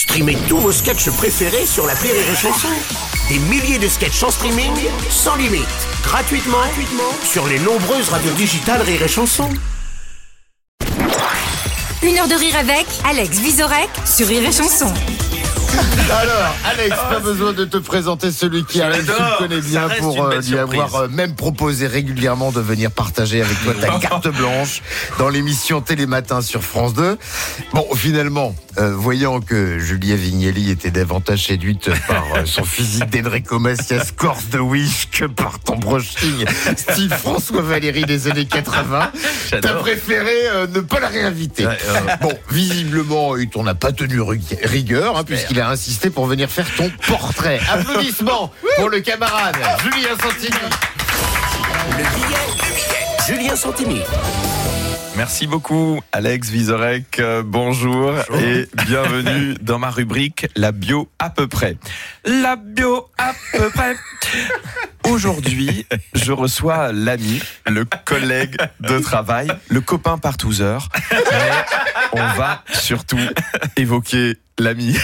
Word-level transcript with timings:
Streamez 0.00 0.38
tous 0.48 0.56
vos 0.56 0.72
sketchs 0.72 1.10
préférés 1.10 1.66
sur 1.66 1.86
la 1.86 1.92
Rire 1.92 2.14
et 2.14 2.34
Chanson. 2.34 2.68
Des 3.28 3.38
milliers 3.38 3.78
de 3.78 3.86
sketchs 3.86 4.22
en 4.22 4.30
streaming, 4.30 4.72
sans 5.10 5.36
limite, 5.36 5.66
gratuitement, 6.02 6.56
gratuitement 6.56 7.12
sur 7.22 7.46
les 7.46 7.58
nombreuses 7.58 8.08
radios 8.08 8.32
digitales 8.32 8.80
Rire 8.80 9.02
et 9.02 9.08
Chanson. 9.08 9.50
Une 12.02 12.16
heure 12.16 12.28
de 12.28 12.34
rire 12.34 12.56
avec 12.56 12.86
Alex 13.04 13.40
Visorek 13.40 13.90
sur 14.06 14.26
Rire 14.26 14.48
et 14.48 14.52
Chanson. 14.52 14.90
Alors, 16.10 16.54
Alex, 16.64 16.96
pas 17.08 17.20
besoin 17.20 17.52
de 17.52 17.64
te 17.64 17.76
présenter 17.76 18.32
celui 18.32 18.64
qui 18.64 18.82
arrive, 18.82 19.04
tu 19.04 19.12
le 19.22 19.38
connais 19.38 19.60
bien 19.60 19.88
pour 20.00 20.24
euh, 20.24 20.40
lui 20.40 20.58
avoir 20.58 20.94
euh, 20.96 21.08
même 21.08 21.34
proposé 21.36 21.86
régulièrement 21.86 22.50
de 22.50 22.60
venir 22.60 22.90
partager 22.90 23.40
avec 23.42 23.62
toi 23.62 23.74
ta 23.80 23.98
carte 24.00 24.28
blanche 24.28 24.82
dans 25.18 25.28
l'émission 25.28 25.80
Télématin 25.80 26.42
sur 26.42 26.62
France 26.64 26.94
2. 26.94 27.16
Bon, 27.72 27.86
finalement, 27.94 28.54
euh, 28.78 28.92
voyant 28.92 29.40
que 29.40 29.78
Julia 29.78 30.16
Vignelli 30.16 30.70
était 30.70 30.90
davantage 30.90 31.46
séduite 31.46 31.90
par 32.08 32.24
son 32.44 32.64
physique 32.64 33.08
d'Enrico 33.08 33.58
Macias, 33.60 34.10
Corse 34.16 34.48
de 34.48 34.58
Wish, 34.58 35.08
que 35.12 35.26
par 35.26 35.60
ton 35.60 35.76
brushing 35.76 36.44
style 36.76 37.10
François 37.10 37.62
Valéry 37.62 38.04
des 38.04 38.28
années 38.28 38.46
80, 38.46 39.12
t'as 39.60 39.74
préféré 39.74 40.32
ne 40.74 40.80
pas 40.80 40.98
la 40.98 41.08
réinviter. 41.08 41.66
Ouais. 41.66 41.78
Bon, 42.20 42.32
visiblement, 42.50 43.36
il 43.36 43.48
t'en 43.48 43.66
a 43.66 43.74
pas 43.74 43.92
tenu 43.92 44.20
ri- 44.20 44.40
rigueur, 44.64 45.16
hein, 45.16 45.24
puisqu'il 45.24 45.59
a 45.60 45.68
insisté 45.68 46.10
pour 46.10 46.26
venir 46.26 46.50
faire 46.50 46.66
ton 46.76 46.90
portrait. 47.06 47.60
Applaudissements 47.70 48.52
pour 48.76 48.88
le 48.88 49.00
camarade 49.00 49.56
Julien 49.82 50.16
Santini. 50.20 50.58
Le 51.90 51.96
billet, 51.96 52.46
le 52.58 52.74
billet. 52.74 53.06
Julien 53.26 53.56
Santini. 53.56 54.00
Merci 55.16 55.46
beaucoup, 55.46 56.00
Alex 56.12 56.48
Vizorek. 56.48 57.18
Euh, 57.18 57.42
bonjour, 57.44 58.14
et 58.40 58.68
bienvenue 58.86 59.54
dans 59.60 59.78
ma 59.78 59.90
rubrique 59.90 60.46
La 60.56 60.72
bio 60.72 61.08
à 61.18 61.30
peu 61.30 61.46
près. 61.46 61.76
La 62.24 62.56
bio 62.56 63.08
à 63.18 63.32
peu 63.52 63.68
près. 63.70 63.96
Aujourd'hui, 65.08 65.86
je 66.14 66.32
reçois 66.32 66.92
l'ami, 66.92 67.42
le 67.66 67.84
collègue 68.04 68.56
de 68.80 68.98
travail, 68.98 69.48
le 69.68 69.80
copain 69.80 70.16
par 70.16 70.36
12 70.36 70.62
heures. 70.62 70.88
Mais 71.12 71.50
on 72.12 72.26
va 72.38 72.62
surtout 72.72 73.18
évoquer 73.76 74.36
l'ami. 74.60 74.94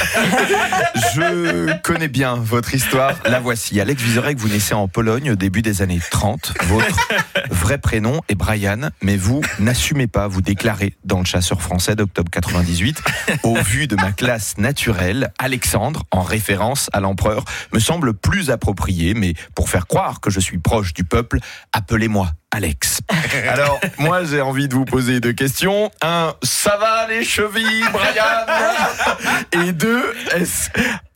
Je 1.15 1.81
connais 1.81 2.09
bien 2.09 2.37
votre 2.37 2.75
histoire. 2.75 3.15
La 3.25 3.41
voici. 3.41 3.81
Alex 3.81 4.03
Vizorek, 4.03 4.39
vous 4.39 4.49
naissez 4.49 4.75
en 4.75 4.87
Pologne 4.87 5.33
au 5.33 5.35
début 5.35 5.63
des 5.63 5.83
années 5.83 6.01
30. 6.11 6.53
Votre 6.65 7.09
vrai 7.51 7.79
prénom 7.79 8.21
est 8.29 8.35
Brian, 8.35 8.91
mais 9.03 9.17
vous 9.17 9.41
n'assumez 9.59 10.07
pas, 10.07 10.29
vous 10.29 10.43
déclarez 10.43 10.95
dans 11.05 11.19
le 11.19 11.25
chasseur 11.25 11.63
français 11.63 11.97
d'octobre 11.97 12.31
98, 12.31 13.03
au 13.43 13.57
vu 13.57 13.87
de 13.87 13.97
ma 13.97 14.13
classe 14.13 14.59
naturelle, 14.59 15.33
Alexandre, 15.39 16.05
en 16.11 16.23
référence 16.23 16.91
à 16.93 17.01
l'empereur, 17.01 17.45
me 17.73 17.79
semble 17.79 18.15
plus 18.15 18.51
approprié, 18.51 19.15
mais 19.15 19.35
pour 19.55 19.71
faire 19.71 19.87
croire 19.87 20.21
que 20.21 20.31
je 20.31 20.41
suis 20.41 20.59
proche 20.59 20.93
du 20.93 21.05
peuple, 21.05 21.39
appelez-moi 21.73 22.31
Alex. 22.57 23.01
Alors, 23.51 23.79
moi, 23.99 24.25
j'ai 24.25 24.41
envie 24.41 24.67
de 24.67 24.73
vous 24.75 24.87
poser 24.87 25.21
deux 25.21 25.35
questions. 25.35 25.91
Un, 26.01 26.33
ça 26.43 26.79
va 26.79 27.07
les 27.07 27.23
chevilles, 27.23 27.85
Brian? 27.93 29.67
Et 29.67 29.73
deux, 29.73 30.15
est-ce... 30.35 30.71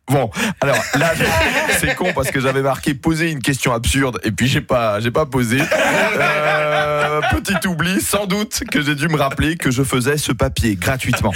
Bon, 0.07 0.29
alors 0.61 0.77
là, 0.97 1.13
c'est 1.79 1.95
con 1.95 2.13
parce 2.13 2.31
que 2.31 2.41
j'avais 2.41 2.63
marqué 2.63 2.95
poser 2.95 3.31
une 3.31 3.39
question 3.39 3.73
absurde 3.73 4.21
et 4.25 4.33
puis 4.33 4.49
j'ai 4.49 4.61
pas, 4.61 5.01
j'ai 5.01 5.13
pas 5.13 5.25
posé. 5.25 5.61
Euh, 5.61 7.21
petit 7.31 7.67
oubli, 7.67 8.01
sans 8.01 8.27
doute 8.27 8.61
que 8.71 8.83
j'ai 8.83 8.97
dû 8.97 9.09
me 9.09 9.17
rappeler 9.17 9.57
que 9.57 9.71
je 9.71 9.85
faisais 9.85 10.19
ce 10.19 10.33
papier 10.33 10.75
gratuitement. 10.75 11.33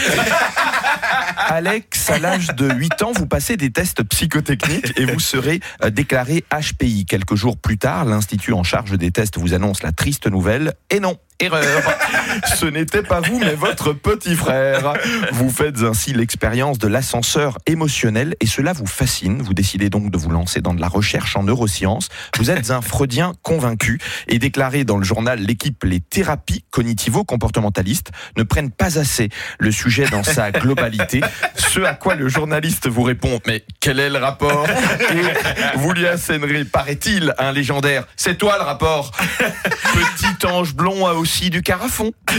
Alex, 1.37 2.11
à 2.11 2.19
l'âge 2.19 2.49
de 2.57 2.73
8 2.73 3.03
ans, 3.03 3.13
vous 3.13 3.27
passez 3.27 3.57
des 3.57 3.71
tests 3.71 4.03
psychotechniques 4.03 4.99
et 4.99 5.05
vous 5.05 5.21
serez 5.21 5.61
euh, 5.83 5.91
déclaré 5.91 6.45
HPI. 6.51 7.07
Quelques 7.07 7.35
jours 7.35 7.57
plus 7.57 7.79
tard, 7.79 8.05
l'Institut 8.05 8.53
en 8.53 8.63
charge 8.63 8.97
des 8.97 9.11
tests 9.11 9.39
vous 9.39 9.55
annonce 9.55 9.83
la 9.83 9.93
triste 9.93 10.27
nouvelle. 10.27 10.75
Et 10.91 11.01
non, 11.01 11.19
Ce 12.57 12.67
n'était 12.67 13.03
pas 13.03 13.21
vous, 13.21 13.39
mais 13.39 13.55
votre 13.55 13.93
petit 13.93 14.35
frère. 14.35 14.95
Vous 15.33 15.51
faites 15.51 15.83
ainsi 15.83 16.13
l'expérience 16.13 16.79
de 16.79 16.89
l'ascenseur 16.89 17.59
émotionnel 17.67 18.35
et 18.41 18.47
cela 18.47 18.73
vous 18.73 18.87
fascine. 18.87 19.43
Vous 19.43 19.55
décidez 19.55 19.91
donc 19.91 20.11
de 20.11 20.19
vous 20.19 20.31
lancer 20.31 20.61
dans 20.61 20.75
de 20.75 20.81
la 20.81 20.89
recherche 20.89 21.37
en 21.37 21.43
neurosciences. 21.43 22.09
Vous 22.39 22.51
êtes 22.51 22.71
un 22.71 22.81
freudien 22.81 23.33
convaincu 23.43 23.99
et 24.29 24.39
déclaré 24.39 24.85
dans 24.85 24.97
le 24.97 25.05
journal 25.05 25.41
L'équipe, 25.41 25.85
les 25.85 26.01
thérapies 26.01 26.65
cognitivo-comportementalistes 26.71 28.11
ne 28.37 28.43
prennent 28.43 28.71
pas 28.71 28.99
assez 28.99 29.29
le 29.59 29.71
sujet 29.71 30.07
dans 30.11 30.23
sa 30.23 30.53
globalité. 30.53 31.21
Ce 31.57 31.81
à 31.81 31.95
quoi 31.95 32.15
le 32.15 32.29
journaliste 32.29 32.89
vous 32.89 33.03
répond 33.03 33.41
Mais 33.47 33.65
quel 33.81 34.01
est 34.01 34.11
le 34.11 34.19
rapport? 34.19 34.67
Et 35.11 35.79
vous 35.79 35.93
lui 35.93 36.07
assènerez, 36.07 36.65
paraît-il, 36.65 37.35
un 37.39 37.53
légendaire 37.53 38.07
C'est 38.17 38.39
toi 38.39 38.57
le 38.59 38.65
rapport? 38.65 39.13
Petit 39.39 40.47
ange 40.47 40.75
blond 40.75 41.07
a 41.07 41.15
aussi 41.15 41.34
du 41.43 41.63
carafon. 41.63 42.13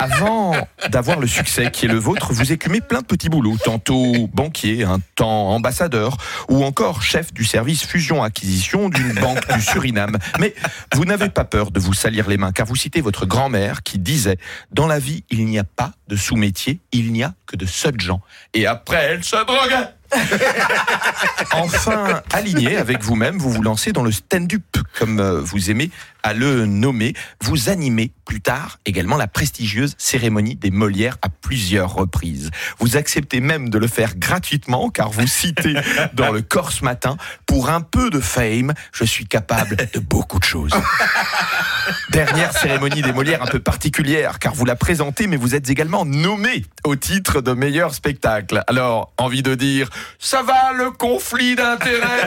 Avant 0.00 0.54
d'avoir 0.90 1.18
le 1.18 1.26
succès 1.26 1.72
qui 1.72 1.86
est 1.86 1.88
le 1.88 1.98
vôtre, 1.98 2.32
vous 2.32 2.52
écumez 2.52 2.80
plein 2.80 3.00
de 3.00 3.06
petits 3.06 3.28
boulots, 3.28 3.56
tantôt 3.62 4.28
banquier, 4.32 4.84
un 4.84 5.00
temps 5.16 5.50
ambassadeur, 5.50 6.16
ou 6.48 6.64
encore 6.64 7.02
chef 7.02 7.32
du 7.34 7.44
service 7.44 7.84
fusion-acquisition 7.84 8.90
d'une 8.90 9.12
banque 9.14 9.52
du 9.52 9.60
Suriname. 9.60 10.18
Mais 10.38 10.54
vous 10.94 11.04
n'avez 11.04 11.30
pas 11.30 11.44
peur 11.44 11.72
de 11.72 11.80
vous 11.80 11.94
salir 11.94 12.28
les 12.28 12.36
mains, 12.36 12.52
car 12.52 12.64
vous 12.64 12.76
citez 12.76 13.00
votre 13.00 13.26
grand-mère 13.26 13.82
qui 13.82 13.98
disait 13.98 14.38
«Dans 14.72 14.86
la 14.86 15.00
vie, 15.00 15.24
il 15.30 15.44
n'y 15.46 15.58
a 15.58 15.64
pas 15.64 15.90
de 16.06 16.14
sous-métier, 16.14 16.78
il 16.92 17.12
n'y 17.12 17.24
a 17.24 17.34
que 17.46 17.56
de 17.56 17.66
gens. 17.98 18.20
Et 18.54 18.66
après, 18.66 19.02
elle 19.10 19.24
se 19.24 19.44
drogue 19.44 19.88
Enfin, 21.52 22.22
aligné 22.32 22.76
avec 22.76 23.02
vous-même, 23.02 23.38
vous 23.38 23.50
vous 23.50 23.62
lancez 23.62 23.92
dans 23.92 24.02
le 24.02 24.12
stand-up, 24.12 24.62
comme 24.98 25.20
euh, 25.20 25.40
vous 25.40 25.70
aimez 25.70 25.90
à 26.22 26.34
le 26.34 26.66
nommer. 26.66 27.14
Vous 27.42 27.68
animez 27.68 28.12
plus 28.24 28.40
tard 28.40 28.78
également 28.84 29.16
la 29.16 29.26
prestigieuse 29.26 29.94
cérémonie 29.96 30.54
des 30.54 30.70
Molières 30.70 31.16
à 31.22 31.28
plusieurs 31.28 31.94
reprises. 31.94 32.50
Vous 32.78 32.96
acceptez 32.96 33.40
même 33.40 33.70
de 33.70 33.78
le 33.78 33.86
faire 33.86 34.16
gratuitement, 34.16 34.90
car 34.90 35.10
vous 35.10 35.26
citez 35.26 35.74
dans 36.12 36.30
le 36.30 36.42
Corse 36.42 36.82
Matin, 36.82 37.16
pour 37.46 37.70
un 37.70 37.80
peu 37.80 38.10
de 38.10 38.20
fame, 38.20 38.74
je 38.92 39.04
suis 39.04 39.26
capable 39.26 39.76
de 39.76 39.98
beaucoup 39.98 40.38
de 40.38 40.44
choses. 40.44 40.72
Dernière 42.10 42.52
cérémonie 42.52 43.00
des 43.00 43.12
Molières 43.12 43.42
un 43.42 43.46
peu 43.46 43.60
particulière, 43.60 44.38
car 44.38 44.54
vous 44.54 44.66
la 44.66 44.76
présentez, 44.76 45.26
mais 45.26 45.36
vous 45.36 45.54
êtes 45.54 45.70
également 45.70 46.04
nommé 46.04 46.66
au 46.84 46.96
titre 46.96 47.40
de 47.40 47.52
meilleur 47.52 47.94
spectacle. 47.94 48.62
Alors, 48.66 49.12
envie 49.16 49.42
de 49.42 49.54
dire, 49.54 49.88
ça 50.18 50.42
va 50.42 50.72
le 50.74 50.90
conflit 50.90 51.56
d'intérêts 51.56 52.26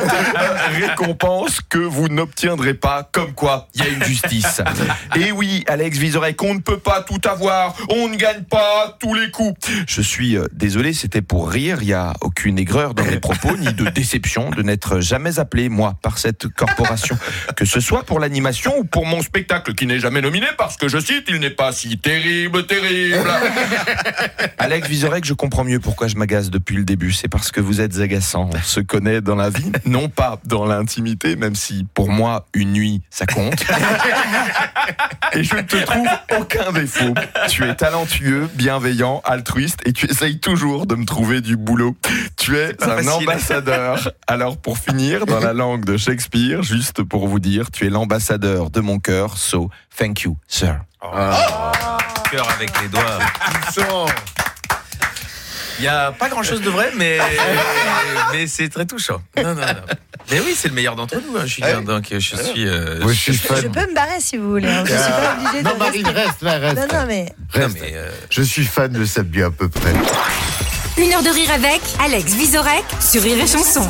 Récompense 0.79 1.61
que 1.61 1.77
vous 1.77 2.07
n'obtiendrez 2.07 2.73
pas, 2.73 3.07
comme 3.11 3.33
quoi 3.33 3.67
il 3.75 3.80
y 3.83 3.87
a 3.87 3.89
une 3.89 4.03
justice. 4.03 4.61
Et 5.15 5.31
oui, 5.31 5.63
Alex 5.67 5.97
Vizorek, 5.97 6.41
on 6.43 6.55
ne 6.55 6.59
peut 6.59 6.79
pas 6.79 7.01
tout 7.01 7.21
avoir, 7.27 7.75
on 7.89 8.07
ne 8.07 8.15
gagne 8.15 8.43
pas 8.43 8.97
tous 8.99 9.13
les 9.13 9.31
coups. 9.31 9.59
Je 9.87 10.01
suis 10.01 10.37
euh, 10.37 10.45
désolé, 10.53 10.93
c'était 10.93 11.21
pour 11.21 11.49
rire, 11.49 11.79
il 11.81 11.87
n'y 11.87 11.93
a 11.93 12.13
aucune 12.21 12.59
aigreur 12.59 12.93
dans 12.93 13.03
mes 13.03 13.19
propos, 13.19 13.55
ni 13.57 13.73
de 13.73 13.89
déception 13.89 14.49
de 14.49 14.61
n'être 14.61 14.99
jamais 14.99 15.39
appelé, 15.39 15.69
moi, 15.69 15.95
par 16.01 16.17
cette 16.17 16.47
corporation. 16.47 17.17
Que 17.55 17.65
ce 17.65 17.79
soit 17.79 18.03
pour 18.03 18.19
l'animation 18.19 18.77
ou 18.77 18.83
pour 18.83 19.05
mon 19.05 19.21
spectacle 19.21 19.73
qui 19.73 19.85
n'est 19.85 19.99
jamais 19.99 20.21
nominé 20.21 20.47
parce 20.57 20.77
que, 20.77 20.87
je 20.87 20.99
cite, 20.99 21.25
il 21.27 21.39
n'est 21.39 21.49
pas 21.49 21.71
si 21.71 21.97
terrible, 21.97 22.65
terrible. 22.65 23.29
Alex 24.59 24.87
Vizorek, 24.87 25.25
je 25.25 25.33
comprends 25.33 25.63
mieux 25.63 25.79
pourquoi 25.79 26.07
je 26.07 26.15
m'agace 26.15 26.49
depuis 26.49 26.75
le 26.75 26.83
début. 26.83 27.11
C'est 27.11 27.27
parce 27.27 27.51
que 27.51 27.61
vous 27.61 27.81
êtes 27.81 27.99
agaçant. 27.99 28.49
On 28.53 28.61
se 28.61 28.79
connaît 28.79 29.21
dans 29.21 29.35
la 29.35 29.49
vie, 29.49 29.71
non 29.85 30.09
pas 30.09 30.39
dans 30.45 30.65
l'intimité, 30.65 31.35
même 31.35 31.55
si 31.55 31.85
pour 31.93 32.09
moi, 32.09 32.47
une 32.53 32.73
nuit, 32.73 33.01
ça 33.09 33.25
compte. 33.25 33.63
Et 35.33 35.43
je 35.43 35.55
ne 35.55 35.61
te 35.61 35.77
trouve 35.77 36.07
aucun 36.39 36.71
défaut. 36.71 37.13
Tu 37.49 37.63
es 37.63 37.75
talentueux, 37.75 38.49
bienveillant, 38.53 39.21
altruiste 39.23 39.79
et 39.85 39.93
tu 39.93 40.09
essayes 40.09 40.39
toujours 40.39 40.85
de 40.85 40.95
me 40.95 41.05
trouver 41.05 41.41
du 41.41 41.57
boulot. 41.57 41.95
Tu 42.37 42.57
es 42.57 42.75
un 42.83 42.97
facile. 42.97 43.09
ambassadeur. 43.09 44.11
Alors 44.27 44.57
pour 44.57 44.77
finir, 44.77 45.25
dans 45.25 45.39
la 45.39 45.53
langue 45.53 45.85
de 45.85 45.97
Shakespeare, 45.97 46.63
juste 46.63 47.03
pour 47.03 47.27
vous 47.27 47.39
dire, 47.39 47.71
tu 47.71 47.85
es 47.85 47.89
l'ambassadeur 47.89 48.69
de 48.69 48.81
mon 48.81 48.99
cœur. 48.99 49.37
So, 49.37 49.69
thank 49.97 50.21
you, 50.21 50.37
sir. 50.47 50.81
Cœur 52.31 52.47
avec 52.49 52.71
les 52.81 52.87
doigts. 52.89 53.19
Il 55.81 55.85
n'y 55.85 55.87
a 55.87 56.11
pas 56.11 56.29
grand 56.29 56.43
chose 56.43 56.61
de 56.61 56.69
vrai, 56.69 56.91
mais, 56.95 57.17
mais 58.33 58.45
c'est 58.45 58.69
très 58.69 58.85
touchant. 58.85 59.19
Non, 59.35 59.55
non, 59.55 59.61
non. 59.61 59.65
Mais 60.29 60.39
oui, 60.39 60.53
c'est 60.55 60.67
le 60.67 60.75
meilleur 60.75 60.95
d'entre 60.95 61.15
nous, 61.15 61.35
hein, 61.35 61.45
Julien. 61.47 61.81
Donc 61.81 62.05
je 62.11 62.19
suis. 62.19 62.67
euh, 62.67 63.01
je 63.07 63.13
suis 63.13 63.33
fan. 63.35 63.57
Je 63.63 63.67
peux 63.67 63.87
me 63.89 63.95
barrer 63.95 64.19
si 64.19 64.37
vous 64.37 64.51
voulez. 64.51 64.67
hein. 64.67 64.83
Je 64.85 64.91
suis 64.91 65.11
pas 65.11 65.33
obligée 65.39 65.63
de. 65.63 65.67
Non, 65.69 65.77
Marine, 65.77 66.07
reste, 66.07 66.41
reste. 66.41 66.75
Non, 66.77 66.99
non, 66.99 67.05
mais. 67.07 67.23
non, 67.23 67.61
Reste. 67.63 67.77
mais, 67.81 67.93
euh, 67.95 68.11
Je 68.29 68.43
suis 68.43 68.63
fan 68.65 68.91
de 68.91 69.21
bio 69.23 69.47
à 69.47 69.51
peu 69.51 69.67
près. 69.69 69.93
Une 70.99 71.11
heure 71.13 71.23
de 71.23 71.29
rire 71.29 71.49
avec 71.51 71.81
Alex 71.99 72.33
Visorek 72.33 72.83
sur 72.99 73.23
Rire 73.23 73.43
et 73.43 73.47
Chanson. 73.47 73.87